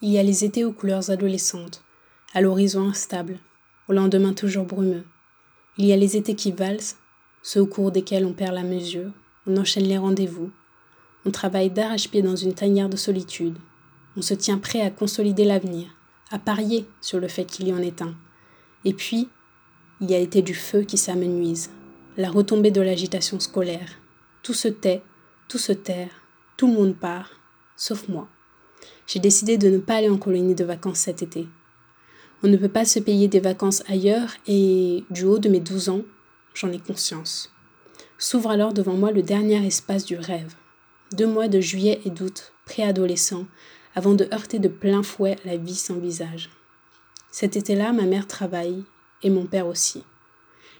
Il 0.00 0.10
y 0.10 0.18
a 0.18 0.22
les 0.22 0.44
étés 0.44 0.64
aux 0.64 0.70
couleurs 0.70 1.10
adolescentes, 1.10 1.82
à 2.32 2.40
l'horizon 2.40 2.88
instable, 2.88 3.40
au 3.88 3.92
lendemain 3.92 4.32
toujours 4.32 4.64
brumeux. 4.64 5.04
Il 5.76 5.86
y 5.86 5.92
a 5.92 5.96
les 5.96 6.16
étés 6.16 6.36
qui 6.36 6.52
valsent, 6.52 6.98
ceux 7.42 7.62
au 7.62 7.66
cours 7.66 7.90
desquels 7.90 8.24
on 8.24 8.32
perd 8.32 8.54
la 8.54 8.62
mesure, 8.62 9.10
on 9.48 9.56
enchaîne 9.56 9.88
les 9.88 9.98
rendez-vous, 9.98 10.52
on 11.24 11.32
travaille 11.32 11.70
d'arrache-pied 11.70 12.22
dans 12.22 12.36
une 12.36 12.54
tanière 12.54 12.88
de 12.88 12.96
solitude, 12.96 13.58
on 14.16 14.22
se 14.22 14.34
tient 14.34 14.58
prêt 14.58 14.82
à 14.82 14.90
consolider 14.92 15.44
l'avenir, 15.44 15.88
à 16.30 16.38
parier 16.38 16.86
sur 17.00 17.18
le 17.18 17.26
fait 17.26 17.46
qu'il 17.46 17.66
y 17.66 17.72
en 17.72 17.82
ait 17.82 18.00
un. 18.00 18.14
Et 18.84 18.94
puis, 18.94 19.28
il 20.00 20.08
y 20.08 20.14
a 20.14 20.18
été 20.18 20.42
du 20.42 20.54
feu 20.54 20.82
qui 20.82 20.96
s'amenuise, 20.96 21.70
la 22.16 22.30
retombée 22.30 22.70
de 22.70 22.80
l'agitation 22.80 23.40
scolaire. 23.40 23.98
Tout 24.44 24.54
se 24.54 24.68
tait, 24.68 25.02
tout 25.48 25.58
se 25.58 25.72
terre, 25.72 26.22
tout 26.56 26.68
le 26.68 26.74
monde 26.74 26.94
part, 26.94 27.32
sauf 27.74 28.06
moi 28.08 28.28
j'ai 29.08 29.20
décidé 29.20 29.56
de 29.56 29.70
ne 29.70 29.78
pas 29.78 29.94
aller 29.94 30.10
en 30.10 30.18
colonie 30.18 30.54
de 30.54 30.64
vacances 30.64 30.98
cet 30.98 31.22
été. 31.22 31.48
On 32.42 32.48
ne 32.48 32.58
peut 32.58 32.68
pas 32.68 32.84
se 32.84 33.00
payer 33.00 33.26
des 33.26 33.40
vacances 33.40 33.82
ailleurs 33.88 34.28
et, 34.46 35.02
du 35.10 35.24
haut 35.24 35.38
de 35.38 35.48
mes 35.48 35.60
12 35.60 35.88
ans, 35.88 36.02
j'en 36.54 36.70
ai 36.70 36.78
conscience. 36.78 37.50
S'ouvre 38.18 38.50
alors 38.50 38.74
devant 38.74 38.92
moi 38.92 39.10
le 39.10 39.22
dernier 39.22 39.66
espace 39.66 40.04
du 40.04 40.16
rêve. 40.16 40.54
Deux 41.12 41.26
mois 41.26 41.48
de 41.48 41.58
juillet 41.58 42.00
et 42.04 42.10
d'août, 42.10 42.52
préadolescent, 42.66 43.46
avant 43.94 44.14
de 44.14 44.28
heurter 44.30 44.58
de 44.58 44.68
plein 44.68 45.02
fouet 45.02 45.36
la 45.46 45.56
vie 45.56 45.74
sans 45.74 45.98
visage. 45.98 46.50
Cet 47.30 47.56
été-là, 47.56 47.92
ma 47.92 48.04
mère 48.04 48.26
travaille, 48.26 48.84
et 49.22 49.30
mon 49.30 49.46
père 49.46 49.66
aussi. 49.66 50.04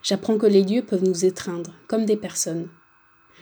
J'apprends 0.03 0.37
que 0.37 0.47
les 0.47 0.62
lieux 0.62 0.83
peuvent 0.83 1.03
nous 1.03 1.25
étreindre, 1.25 1.73
comme 1.89 2.05
des 2.05 2.17
personnes. 2.17 2.69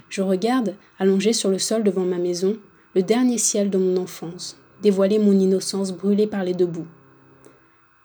Je 0.09 0.23
regarde, 0.23 0.77
allongé 1.01 1.33
sur 1.33 1.51
le 1.51 1.59
sol 1.59 1.83
devant 1.83 2.05
ma 2.05 2.19
maison, 2.19 2.57
le 2.95 3.03
dernier 3.03 3.39
ciel 3.39 3.69
de 3.69 3.79
mon 3.79 3.97
enfance, 3.97 4.57
dévoiler 4.83 5.19
mon 5.19 5.39
innocence 5.39 5.93
brûlée 5.93 6.27
par 6.27 6.45
les 6.45 6.55
deux 6.55 6.67
bouts. 6.67 6.87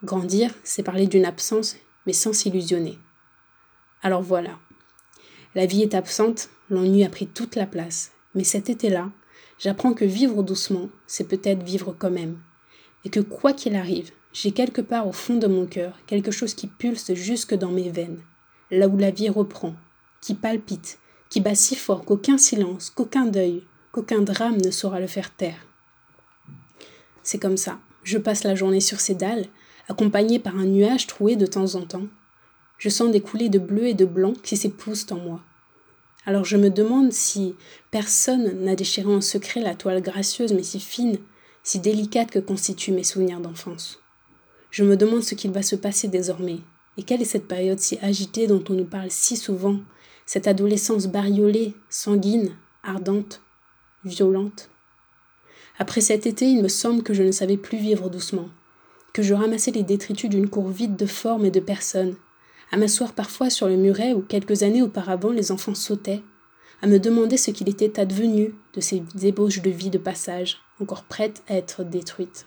Grandir, 0.04 0.54
c'est 0.64 0.84
parler 0.84 1.08
d'une 1.08 1.26
absence, 1.26 1.76
mais 2.06 2.14
sans 2.14 2.34
s'illusionner. 2.34 2.98
Alors 4.02 4.22
voilà. 4.22 4.58
La 5.54 5.66
vie 5.66 5.84
est 5.84 5.96
absente, 5.96 6.50
l'ennui 6.70 7.04
a 7.04 7.10
pris 7.10 7.28
toute 7.28 7.56
la 7.56 7.68
place, 7.68 8.12
mais 8.34 8.44
cet 8.44 8.70
été-là, 8.70 9.12
j'apprends 9.60 9.94
que 9.94 10.06
vivre 10.06 10.42
doucement, 10.44 10.90
c'est 11.06 11.28
peut-être 11.28 11.64
vivre 11.64 11.96
quand 11.98 12.10
même, 12.10 12.40
et 13.06 13.10
que 13.10 13.20
quoi 13.20 13.54
qu'il 13.54 13.76
arrive, 13.76 14.12
j'ai 14.34 14.52
quelque 14.52 14.82
part 14.82 15.08
au 15.08 15.12
fond 15.12 15.36
de 15.36 15.48
mon 15.48 15.66
cœur 15.66 16.00
quelque 16.08 16.32
chose 16.32 16.54
qui 16.54 16.68
pulse 16.68 17.14
jusque 17.14 17.54
dans 17.54 17.72
mes 17.72 17.90
veines, 17.90 18.22
là 18.72 18.88
où 18.88 18.98
la 18.98 19.12
vie 19.12 19.30
reprend, 19.30 19.76
qui 20.22 20.34
palpite, 20.34 21.00
qui 21.30 21.42
bat 21.42 21.56
si 21.56 21.76
fort 21.76 22.06
qu'aucun 22.06 22.38
silence, 22.38 22.90
qu'aucun 22.90 23.26
deuil, 23.26 23.64
qu'aucun 23.92 24.22
drame 24.22 24.58
ne 24.58 24.72
saura 24.72 25.00
le 25.00 25.08
faire 25.08 25.36
taire. 25.36 25.68
C'est 27.24 27.40
comme 27.40 27.58
ça. 27.58 27.80
Je 28.04 28.18
passe 28.18 28.44
la 28.44 28.56
journée 28.56 28.82
sur 28.82 29.00
ces 29.00 29.16
dalles, 29.16 29.46
accompagnée 29.88 30.40
par 30.40 30.56
un 30.58 30.66
nuage 30.66 31.08
troué 31.08 31.36
de 31.36 31.46
temps 31.46 31.76
en 31.76 31.82
temps. 31.82 32.08
Je 32.78 32.90
sens 32.90 33.12
des 33.12 33.22
coulées 33.22 33.50
de 33.50 33.60
bleu 33.60 33.88
et 33.88 33.94
de 33.94 34.06
blanc 34.06 34.34
qui 34.44 34.58
s'épousent 34.58 35.06
en 35.12 35.18
moi. 35.18 35.42
Alors 36.26 36.46
je 36.46 36.58
me 36.58 36.70
demande 36.70 37.12
si 37.12 37.56
personne 37.90 38.64
n'a 38.64 38.76
déchiré 38.76 39.14
en 39.14 39.22
secret 39.22 39.60
la 39.60 39.76
toile 39.76 40.02
gracieuse 40.02 40.54
mais 40.54 40.64
si 40.64 40.80
fine, 40.80 41.18
si 41.64 41.80
délicate 41.80 42.32
que 42.32 42.40
constituent 42.40 42.92
mes 42.92 43.04
souvenirs 43.04 43.40
d'enfance. 43.40 44.00
Je 44.70 44.84
me 44.84 44.96
demande 44.96 45.24
ce 45.24 45.36
qu'il 45.36 45.52
va 45.52 45.64
se 45.64 45.76
passer 45.76 46.08
désormais, 46.08 46.60
et 46.98 47.04
quelle 47.04 47.22
est 47.22 47.26
cette 47.26 47.48
période 47.48 47.80
si 47.80 47.98
agitée 48.02 48.48
dont 48.48 48.64
on 48.70 48.74
nous 48.74 48.86
parle 48.86 49.12
si 49.12 49.36
souvent, 49.36 49.80
cette 50.26 50.48
adolescence 50.48 51.08
bariolée, 51.08 51.74
sanguine, 51.90 52.56
ardente, 52.84 53.42
violente. 54.06 54.70
Après 55.82 56.00
cet 56.00 56.28
été, 56.28 56.46
il 56.46 56.62
me 56.62 56.68
semble 56.68 57.02
que 57.02 57.16
je 57.16 57.24
ne 57.24 57.32
savais 57.32 57.58
plus 57.58 57.80
vivre 57.80 58.08
doucement, 58.08 58.50
que 59.14 59.24
je 59.24 59.34
ramassais 59.34 59.72
les 59.72 59.82
détritus 59.82 60.30
d'une 60.30 60.48
cour 60.48 60.70
vide 60.70 60.96
de 60.96 61.08
formes 61.08 61.44
et 61.44 61.50
de 61.50 61.60
personnes, 61.60 62.18
à 62.72 62.78
m'asseoir 62.78 63.14
parfois 63.14 63.50
sur 63.50 63.68
le 63.68 63.78
muret 63.78 64.14
où 64.14 64.22
quelques 64.22 64.62
années 64.62 64.84
auparavant 64.84 65.32
les 65.32 65.52
enfants 65.52 65.74
sautaient, 65.74 66.22
à 66.84 66.88
me 66.88 67.00
demander 67.00 67.36
ce 67.36 67.50
qu'il 67.50 67.68
était 67.68 68.00
advenu 68.00 68.54
de 68.76 68.80
ces 68.80 69.02
ébauches 69.24 69.64
de 69.64 69.72
vie 69.72 69.90
de 69.90 69.98
passage, 69.98 70.60
encore 70.80 71.02
prêtes 71.02 71.42
à 71.50 71.56
être 71.56 71.84
détruites. 71.84 72.46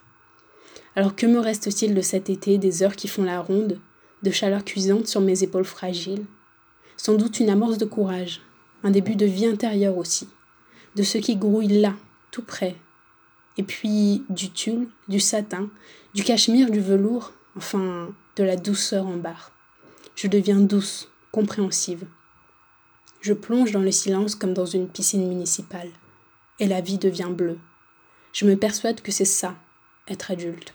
Alors 0.95 1.17
que 1.17 1.27
me 1.27 1.41
reste-t-il 1.41 1.93
de 1.93 2.03
cet 2.03 2.31
été, 2.31 2.57
des 2.57 2.85
heures 2.85 2.95
qui 2.95 3.09
font 3.09 3.25
la 3.25 3.41
ronde, 3.41 3.81
de 4.23 4.31
chaleur 4.31 4.65
cuisante 4.65 5.09
sur 5.09 5.21
mes 5.21 5.43
épaules 5.43 5.65
fragiles? 5.65 6.25
Sans 6.97 7.15
doute 7.15 7.41
une 7.41 7.51
amorce 7.51 7.79
de 7.79 7.85
courage, 7.85 8.43
un 8.85 8.93
début 8.93 9.17
de 9.17 9.27
vie 9.27 9.47
intérieure 9.47 9.99
aussi, 9.99 10.29
de 10.95 11.03
ce 11.03 11.19
qui 11.19 11.35
grouille 11.35 11.81
là, 11.81 11.95
tout 12.31 12.45
près, 12.45 12.77
et 13.57 13.63
puis 13.63 14.25
du 14.29 14.51
tulle, 14.51 14.89
du 15.09 15.21
satin, 15.21 15.71
du 16.15 16.25
cachemire, 16.25 16.71
du 16.71 16.81
velours, 16.81 17.33
enfin 17.57 18.15
de 18.37 18.45
la 18.45 18.57
douceur 18.57 19.07
en 19.07 19.17
barre. 19.17 19.53
Je 20.17 20.29
deviens 20.29 20.61
douce, 20.61 21.09
compréhensive. 21.33 22.07
Je 23.21 23.33
plonge 23.33 23.73
dans 23.73 23.81
le 23.81 23.91
silence 23.91 24.35
comme 24.35 24.55
dans 24.55 24.67
une 24.67 24.89
piscine 24.89 25.29
municipale, 25.29 25.91
et 26.61 26.67
la 26.67 26.81
vie 26.81 26.99
devient 26.99 27.31
bleue. 27.31 27.59
Je 28.33 28.45
me 28.45 28.57
persuade 28.57 29.01
que 29.01 29.13
c'est 29.13 29.25
ça, 29.25 29.57
être 30.09 30.31
adulte. 30.31 30.75